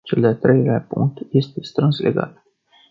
Cel 0.07 0.21
de-al 0.21 0.35
treilea 0.35 0.81
punct 0.89 1.17
este 1.29 1.63
strâns 1.63 1.99
legat. 1.99 2.43